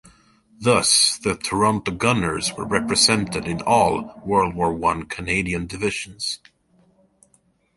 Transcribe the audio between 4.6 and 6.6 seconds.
One Canadian divisions.